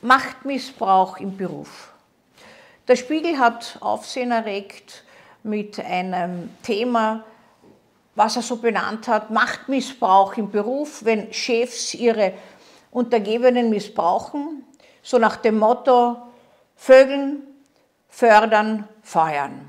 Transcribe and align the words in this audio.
Machtmissbrauch 0.00 1.18
im 1.18 1.36
Beruf. 1.36 1.92
Der 2.86 2.96
Spiegel 2.96 3.38
hat 3.38 3.78
Aufsehen 3.80 4.30
erregt 4.30 5.04
mit 5.42 5.80
einem 5.80 6.50
Thema, 6.62 7.24
was 8.14 8.36
er 8.36 8.42
so 8.42 8.56
benannt 8.56 9.08
hat, 9.08 9.30
Machtmissbrauch 9.30 10.36
im 10.36 10.50
Beruf, 10.50 11.04
wenn 11.04 11.32
Chefs 11.32 11.94
ihre 11.94 12.32
Untergebenen 12.90 13.70
missbrauchen, 13.70 14.64
so 15.02 15.18
nach 15.18 15.36
dem 15.36 15.58
Motto 15.58 16.16
Vögeln, 16.76 17.42
fördern, 18.08 18.88
feuern. 19.02 19.68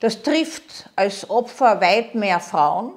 Das 0.00 0.22
trifft 0.22 0.90
als 0.94 1.28
Opfer 1.28 1.80
weit 1.80 2.14
mehr 2.14 2.38
Frauen. 2.38 2.92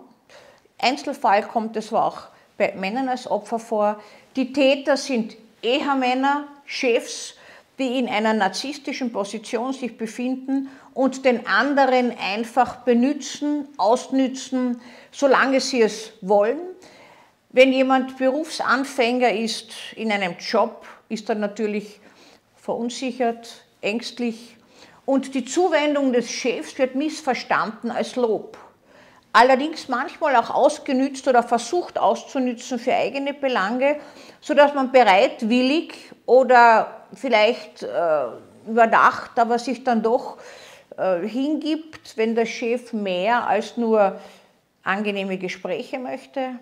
Einzelfall 0.78 1.44
kommt 1.44 1.78
es 1.78 1.94
auch 1.94 2.24
bei 2.58 2.74
Männern 2.76 3.08
als 3.08 3.30
Opfer 3.30 3.58
vor. 3.58 4.00
Die 4.36 4.52
Täter 4.52 4.98
sind 4.98 5.36
Ehemänner, 5.64 6.48
Chefs, 6.66 7.36
die 7.80 7.98
in 7.98 8.08
einer 8.08 8.34
narzisstischen 8.34 9.12
Position 9.12 9.74
sich 9.74 9.98
befinden 9.98 10.70
und 10.94 11.26
den 11.26 11.48
anderen 11.48 12.16
einfach 12.18 12.78
benützen, 12.78 13.68
ausnützen, 13.78 14.82
solange 15.12 15.60
sie 15.60 15.82
es 15.82 16.14
wollen. 16.22 16.60
Wenn 17.50 17.74
jemand 17.74 18.18
Berufsanfänger 18.18 19.34
ist 19.34 19.72
in 19.96 20.12
einem 20.12 20.36
Job, 20.40 20.86
ist 21.10 21.30
er 21.30 21.36
natürlich 21.36 22.00
verunsichert, 22.56 23.66
ängstlich 23.82 24.56
und 25.06 25.34
die 25.34 25.44
Zuwendung 25.44 26.14
des 26.14 26.30
Chefs 26.30 26.78
wird 26.78 26.96
missverstanden 26.96 27.92
als 27.92 28.16
Lob. 28.16 28.58
Allerdings 29.34 29.88
manchmal 29.88 30.36
auch 30.36 30.50
ausgenützt 30.50 31.28
oder 31.28 31.42
versucht 31.42 31.98
auszunützen 31.98 32.80
für 32.80 32.94
eigene 32.94 33.34
Belange, 33.34 33.98
sodass 34.42 34.74
man 34.74 34.92
bereitwillig 34.92 35.94
oder 36.26 37.06
vielleicht 37.14 37.84
äh, 37.84 38.26
überdacht, 38.68 39.40
aber 39.40 39.58
sich 39.58 39.84
dann 39.86 40.02
doch 40.02 40.38
äh, 40.98 41.26
hingibt, 41.26 42.18
wenn 42.18 42.36
der 42.36 42.46
Chef 42.46 42.92
mehr 42.92 43.48
als 43.48 43.78
nur 43.78 44.20
angenehme 44.84 45.38
Gespräche 45.38 45.98
möchte. 45.98 46.60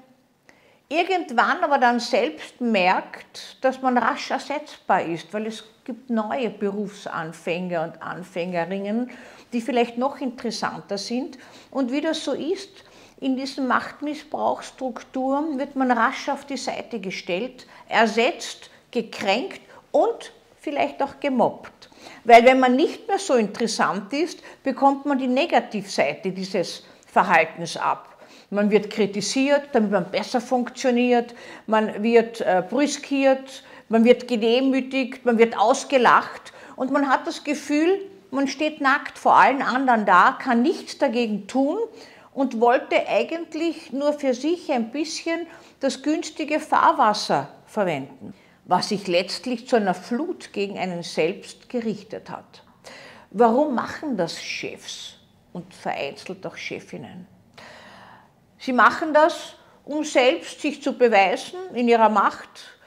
Irgendwann 0.92 1.64
aber 1.64 1.78
dann 1.78 2.00
selbst 2.00 2.59
merkt, 2.59 3.64
dass 3.64 3.80
man 3.80 3.95
rasch 3.95 4.32
ersetzbar 4.32 5.04
ist, 5.04 5.32
weil 5.32 5.45
es 5.45 5.64
gibt 5.84 6.09
neue 6.09 6.50
Berufsanfänger 6.50 7.84
und 7.84 8.02
Anfängerinnen, 8.02 9.12
die 9.54 9.62
vielleicht 9.62 10.00
noch 10.00 10.20
interessanter 10.20 10.98
sind. 10.98 11.38
Und 11.70 11.92
wie 11.92 12.02
das 12.02 12.23
so 12.23 12.34
ist, 12.34 12.84
in 13.20 13.36
diesen 13.36 13.67
Machtmissbrauchsstrukturen 13.67 15.60
wird 15.60 15.76
man 15.76 15.92
rasch 15.92 16.28
auf 16.28 16.45
die 16.45 16.58
Seite 16.58 17.00
gestellt, 17.00 17.67
ersetzt, 17.88 18.72
gekränkt 18.90 19.62
und 19.92 20.32
vielleicht 20.60 21.04
auch 21.04 21.20
gemobbt. 21.20 21.90
Weil 22.23 22.45
wenn 22.45 22.60
man 22.60 22.76
nicht 22.76 23.08
mehr 23.08 23.20
so 23.20 23.36
interessant 23.36 24.12
ist, 24.14 24.40
bekommt 24.64 25.06
man 25.06 25.20
die 25.20 25.28
Negativseite 25.28 26.32
dieses 26.32 26.84
Verhaltens 27.06 27.78
ab. 27.78 28.09
Man 28.50 28.72
wird 28.72 28.90
kritisiert, 28.90 29.70
damit 29.74 29.92
man 29.92 30.12
besser 30.12 30.42
funktioniert, 30.42 31.36
man 31.68 32.04
wird 32.04 32.42
äh, 32.42 32.64
brüskiert, 32.68 33.64
man 33.90 34.04
wird 34.04 34.28
gedemütigt, 34.28 35.26
man 35.26 35.38
wird 35.38 35.58
ausgelacht 35.58 36.54
und 36.76 36.92
man 36.92 37.10
hat 37.10 37.28
das 37.28 37.44
Gefühl, 37.44 38.00
man 38.32 38.48
steht 38.48 38.82
nackt 38.82 39.18
vor 39.18 39.36
allen 39.36 39.62
anderen 39.62 40.06
da, 40.06 40.38
kann 40.40 40.62
nichts 40.62 40.98
dagegen 40.98 41.48
tun 41.48 41.78
und 42.34 42.60
wollte 42.62 43.08
eigentlich 43.08 43.92
nur 43.92 44.14
für 44.14 44.34
sich 44.34 44.72
ein 44.72 44.92
bisschen 44.92 45.48
das 45.80 46.04
günstige 46.04 46.60
Fahrwasser 46.60 47.50
verwenden 47.66 48.34
was 48.70 48.90
sich 48.90 49.08
letztlich 49.08 49.68
zu 49.68 49.78
einer 49.78 49.96
Flut 49.96 50.54
gegen 50.54 50.78
einen 50.78 51.02
selbst 51.02 51.70
gerichtet 51.70 52.30
hat. 52.30 52.64
Warum 53.32 53.74
machen 53.74 54.16
das 54.16 54.40
Chefs 54.40 55.16
und 55.54 55.74
vereinzelt 55.74 56.46
auch 56.46 56.56
Chefinnen? 56.56 57.26
Sie 58.59 58.73
machen 58.73 59.14
das, 59.14 59.53
um 59.86 60.03
selbst 60.03 60.61
sich 60.61 60.83
zu 60.83 60.97
beweisen 60.97 61.58
in 61.73 61.87
ihrer 61.87 62.09
Macht, 62.09 62.77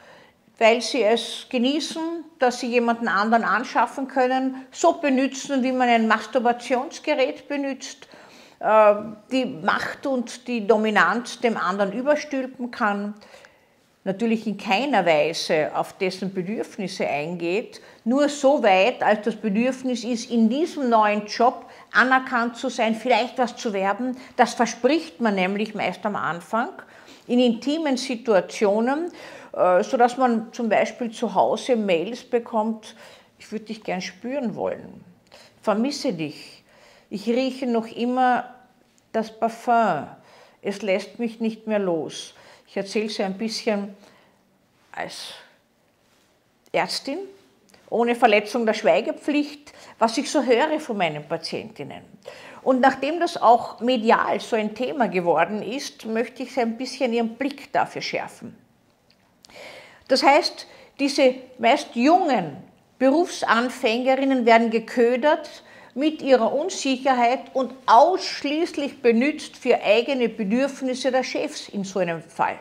weil 0.59 0.83
sie 0.83 1.03
es 1.03 1.47
genießen, 1.49 2.25
dass 2.39 2.61
sie 2.61 2.69
jemanden 2.69 3.09
anderen 3.09 3.43
anschaffen 3.43 4.07
können, 4.07 4.67
so 4.71 4.93
benutzen, 4.93 5.63
wie 5.63 5.73
man 5.73 5.89
ein 5.89 6.07
Masturbationsgerät 6.07 7.49
benutzt, 7.49 8.07
äh, 8.61 8.95
die 9.33 9.47
Macht 9.47 10.07
und 10.07 10.47
die 10.47 10.67
Dominanz 10.67 11.41
dem 11.41 11.57
anderen 11.57 11.93
überstülpen 11.93 12.71
kann 12.71 13.15
natürlich 14.05 14.47
in 14.47 14.57
keiner 14.57 15.07
Weise 15.07 15.71
auf 15.75 15.93
dessen 15.95 16.35
Bedürfnisse 16.35 17.07
eingeht, 17.07 17.81
nur 18.05 18.29
so 18.29 18.63
weit, 18.63 19.03
als 19.03 19.23
das 19.23 19.37
Bedürfnis 19.37 20.03
ist, 20.05 20.31
in 20.31 20.49
diesem 20.49 20.89
neuen 20.89 21.27
Job 21.27 21.67
anerkannt 21.93 22.57
zu 22.57 22.69
sein, 22.69 22.95
vielleicht 22.95 23.39
was 23.39 23.57
zu 23.57 23.73
werben. 23.73 24.17
Das 24.37 24.55
verspricht 24.55 25.21
man 25.21 25.37
nämlich 25.37 25.75
meist 25.75 26.05
am 26.05 26.17
Anfang 26.17 26.71
in 27.29 27.39
intimen 27.39 27.97
Situationen, 27.97 29.13
äh, 29.53 29.83
sodass 29.85 30.17
man 30.17 30.53
zum 30.53 30.69
Beispiel 30.69 31.11
zu 31.11 31.35
Hause 31.35 31.77
Mails 31.77 32.25
bekommt, 32.25 32.97
ich 33.39 33.51
würde 33.51 33.67
dich 33.67 33.83
gern 33.83 34.01
spüren 34.01 34.55
wollen, 34.55 35.05
vermisse 35.63 36.13
dich, 36.13 36.65
ich 37.11 37.29
rieche 37.29 37.67
noch 37.67 37.87
immer 37.87 38.55
das 39.13 39.31
Parfum, 39.31 40.07
es 40.63 40.83
lässt 40.83 41.19
mich 41.19 41.41
nicht 41.41 41.67
mehr 41.67 41.79
los. 41.79 42.35
Ich 42.73 42.77
erzähle 42.79 43.11
Sie 43.11 43.23
ein 43.23 43.37
bisschen 43.37 43.95
als 44.93 45.35
Ärztin, 46.73 47.19
ohne 47.91 48.15
Verletzung 48.15 48.65
der 48.65 48.73
Schweigepflicht, 48.73 49.75
was 49.99 50.17
ich 50.17 50.31
so 50.31 50.43
höre 50.43 50.81
von 50.81 50.97
meinen 50.97 51.23
Patientinnen. 51.29 52.03
Und 52.63 52.81
nachdem 52.81 53.21
das 53.21 53.37
auch 53.37 53.81
medial 53.81 54.41
so 54.41 54.57
ein 54.57 54.75
Thema 54.75 55.09
geworden 55.09 55.63
ist, 55.63 56.07
möchte 56.07 56.45
ich 56.45 56.59
ein 56.59 56.79
bisschen 56.79 57.13
Ihren 57.13 57.37
Blick 57.37 57.71
dafür 57.75 58.01
schärfen. 58.01 58.57
Das 60.09 60.23
heißt, 60.23 60.67
diese 60.99 61.35
meist 61.59 61.95
jungen 61.95 62.57
Berufsanfängerinnen 62.99 64.47
werden 64.47 64.71
geködert 64.71 65.63
mit 65.95 66.23
ihrer 66.23 66.53
Unsicherheit 66.53 67.55
und 67.55 67.73
ausschließlich 67.87 69.03
benutzt 69.03 69.57
für 69.57 69.83
eigene 69.83 70.29
Bedürfnisse 70.29 71.11
der 71.11 71.23
Chefs 71.23 71.69
in 71.69 71.85
so 71.85 71.99
einem 71.99 72.23
Fall. 72.23 72.59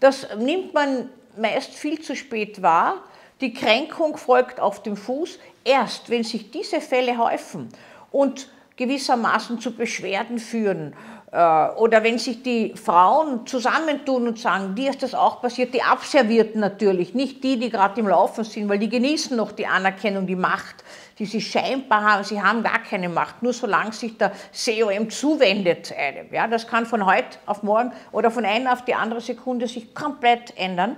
Das 0.00 0.26
nimmt 0.36 0.74
man 0.74 1.10
meist 1.36 1.72
viel 1.72 2.00
zu 2.00 2.16
spät 2.16 2.60
wahr. 2.62 3.02
Die 3.40 3.52
Kränkung 3.52 4.16
folgt 4.16 4.60
auf 4.60 4.82
dem 4.82 4.96
Fuß 4.96 5.38
erst, 5.64 6.10
wenn 6.10 6.24
sich 6.24 6.50
diese 6.50 6.80
Fälle 6.80 7.18
häufen 7.18 7.68
und 8.10 8.48
gewissermaßen 8.76 9.60
zu 9.60 9.72
Beschwerden 9.72 10.38
führen 10.38 10.94
äh, 11.34 11.68
oder 11.76 12.04
wenn 12.04 12.18
sich 12.18 12.42
die 12.42 12.74
Frauen 12.76 13.46
zusammentun 13.46 14.28
und 14.28 14.38
sagen, 14.38 14.74
dir 14.74 14.90
ist 14.90 15.02
das 15.02 15.14
auch 15.14 15.42
passiert, 15.42 15.74
die 15.74 15.82
Abservierten 15.82 16.60
natürlich, 16.60 17.14
nicht 17.14 17.42
die, 17.42 17.58
die 17.58 17.70
gerade 17.70 18.00
im 18.00 18.08
Laufen 18.08 18.44
sind, 18.44 18.68
weil 18.68 18.78
die 18.78 18.88
genießen 18.88 19.36
noch 19.36 19.50
die 19.50 19.66
Anerkennung, 19.66 20.26
die 20.26 20.36
Macht, 20.36 20.84
die 21.18 21.26
sie 21.26 21.40
scheinbar 21.40 22.02
haben. 22.02 22.24
Sie 22.24 22.40
haben 22.40 22.62
gar 22.62 22.80
keine 22.80 23.08
Macht, 23.08 23.42
nur 23.42 23.52
solange 23.52 23.92
sich 23.92 24.16
der 24.16 24.32
COM 24.52 25.10
zuwendet 25.10 25.92
einem. 25.96 26.32
Ja, 26.32 26.46
das 26.46 26.66
kann 26.66 26.86
von 26.86 27.04
heute 27.04 27.38
auf 27.46 27.64
morgen 27.64 27.92
oder 28.12 28.30
von 28.30 28.44
einer 28.44 28.72
auf 28.72 28.84
die 28.84 28.94
andere 28.94 29.20
Sekunde 29.20 29.66
sich 29.66 29.92
komplett 29.92 30.56
ändern 30.56 30.96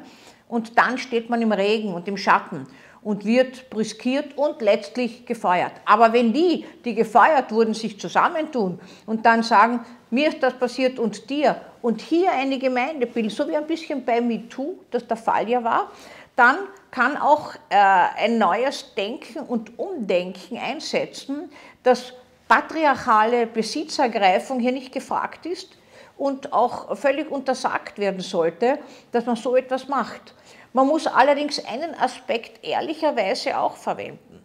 und 0.49 0.79
dann 0.79 0.99
steht 0.99 1.31
man 1.31 1.41
im 1.41 1.53
Regen 1.53 1.95
und 1.95 2.09
im 2.09 2.17
Schatten 2.17 2.67
und 3.07 3.25
wird 3.25 3.71
brüskiert 3.71 4.37
und 4.37 4.61
letztlich 4.61 5.25
gefeuert. 5.25 5.71
Aber 5.85 6.13
wenn 6.13 6.33
die, 6.33 6.67
die 6.85 6.93
gefeuert 6.93 7.53
wurden, 7.53 7.73
sich 7.73 8.01
zusammentun 8.01 8.81
und 9.07 9.25
dann 9.25 9.45
sagen, 9.45 9.87
mir 10.11 10.31
ist 10.31 10.43
das 10.43 10.55
passiert 10.55 10.99
und 10.99 11.31
dir 11.31 11.61
und 11.83 12.01
hier 12.01 12.33
eine 12.33 12.59
Gemeinde 12.59 13.07
bilden, 13.07 13.31
so 13.31 13.47
wie 13.47 13.57
ein 13.57 13.67
bisschen 13.69 14.05
bei 14.05 14.21
MeToo, 14.21 14.75
das 14.91 15.07
der 15.07 15.17
Fall 15.17 15.49
ja 15.49 15.63
war, 15.63 15.93
dann 16.35 16.57
kann 16.91 17.17
auch 17.17 17.55
äh, 17.69 17.77
ein 17.77 18.39
neues 18.39 18.93
Denken 18.97 19.39
und 19.39 19.79
Umdenken 19.79 20.59
einsetzen, 20.59 21.49
dass 21.85 22.13
patriarchale 22.49 23.47
Besitzergreifung 23.47 24.59
hier 24.59 24.73
nicht 24.73 24.91
gefragt 24.91 25.47
ist 25.47 25.79
und 26.17 26.53
auch 26.53 26.97
völlig 26.97 27.31
untersagt 27.31 27.99
werden 27.99 28.21
sollte, 28.21 28.79
dass 29.13 29.27
man 29.27 29.37
so 29.37 29.57
etwas 29.57 29.89
macht. 29.89 30.35
Man 30.73 30.87
muss 30.87 31.07
allerdings 31.07 31.65
einen 31.65 31.95
Aspekt 31.95 32.65
ehrlicherweise 32.65 33.59
auch 33.59 33.77
verwenden. 33.77 34.45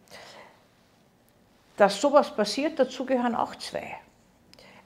Dass 1.77 1.99
sowas 1.99 2.35
passiert, 2.35 2.79
dazu 2.79 3.05
gehören 3.05 3.35
auch 3.35 3.55
zwei. 3.55 3.95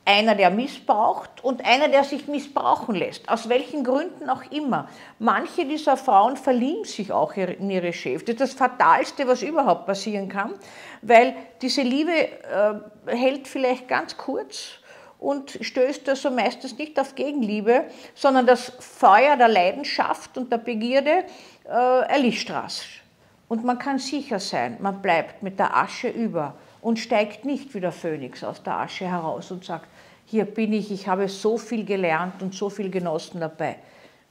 Einer, 0.08 0.36
der 0.36 0.52
missbraucht 0.52 1.44
und 1.44 1.66
einer, 1.66 1.88
der 1.88 2.04
sich 2.04 2.28
missbrauchen 2.28 2.94
lässt, 2.94 3.28
aus 3.28 3.50
welchen 3.50 3.84
Gründen 3.84 4.30
auch 4.30 4.44
immer. 4.52 4.88
Manche 5.18 5.66
dieser 5.66 5.98
Frauen 5.98 6.38
verlieben 6.38 6.86
sich 6.86 7.12
auch 7.12 7.34
in 7.34 7.72
ihre 7.72 7.92
Chefs. 7.92 8.26
Das 8.26 8.34
ist 8.34 8.42
das 8.42 8.54
Fatalste, 8.54 9.28
was 9.28 9.42
überhaupt 9.42 9.88
passieren 9.88 10.30
kann, 10.30 10.54
weil 11.02 11.36
diese 11.62 11.82
Liebe 11.82 12.12
äh, 12.12 12.76
hält 13.08 13.48
vielleicht 13.48 13.88
ganz 13.88 14.16
kurz 14.16 14.80
und 15.20 15.58
stößt 15.62 16.08
also 16.10 16.30
meistens 16.30 16.78
nicht 16.78 17.00
auf 17.00 17.16
Gegenliebe, 17.16 17.86
sondern 18.14 18.46
das 18.46 18.74
Feuer 18.80 19.38
der 19.38 19.48
Leidenschaft 19.48 20.38
und 20.38 20.52
der 20.52 20.58
Begierde 20.58 21.24
äh, 21.66 22.02
erlischt 22.08 22.52
rasch. 22.52 23.04
Und 23.48 23.64
man 23.64 23.78
kann 23.78 24.00
sicher 24.00 24.40
sein, 24.40 24.78
man 24.80 25.02
bleibt 25.02 25.44
mit 25.44 25.60
der 25.60 25.76
Asche 25.76 26.10
über 26.10 26.56
und 26.82 27.00
steigt 27.00 27.46
nicht 27.46 27.74
wie 27.74 27.80
der 27.80 27.92
Phönix 27.92 28.44
aus 28.44 28.62
der 28.64 28.78
Asche 28.80 29.08
heraus 29.08 29.52
und 29.52 29.64
sagt, 29.64 29.88
hier 30.26 30.46
bin 30.46 30.74
ich, 30.74 30.92
ich 30.92 31.08
habe 31.08 31.30
so 31.30 31.58
viel 31.58 31.86
gelernt 31.86 32.42
und 32.42 32.54
so 32.54 32.70
viel 32.70 32.90
genossen 32.90 33.40
dabei. 33.40 33.78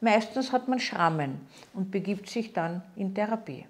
Meistens 0.01 0.53
hat 0.53 0.69
man 0.69 0.81
Schrammen 0.81 1.47
und 1.73 1.91
begibt 1.91 2.29
sich 2.29 2.53
dann 2.53 2.83
in 2.97 3.15
Therapie. 3.15 3.67